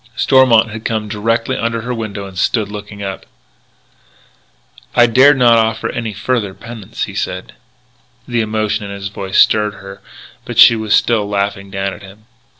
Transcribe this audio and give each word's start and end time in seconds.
Stormont 0.15 0.71
had 0.71 0.83
come 0.83 1.07
directly 1.07 1.55
under 1.55 1.81
her 1.81 1.93
window 1.93 2.25
and 2.25 2.35
stood 2.35 2.69
looking 2.71 3.03
up. 3.03 3.23
"I 4.95 5.05
dared 5.05 5.37
not 5.37 5.59
offer 5.59 5.93
further 6.15 6.55
penance," 6.55 7.03
he 7.03 7.13
said. 7.13 7.53
The 8.27 8.41
emotion 8.41 8.83
in 8.83 8.89
his 8.89 9.09
voice 9.09 9.37
stirred 9.37 9.75
her 9.75 10.01
but 10.43 10.57
she 10.57 10.75
was 10.75 10.95
still 10.95 11.29
laughing 11.29 11.69
down 11.69 11.93
at 11.93 12.01
him. 12.01 12.25